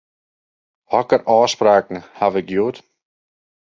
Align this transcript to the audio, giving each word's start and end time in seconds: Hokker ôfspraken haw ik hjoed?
Hokker 0.91 1.21
ôfspraken 1.37 1.97
haw 2.19 2.33
ik 2.41 2.47
hjoed? 2.51 2.77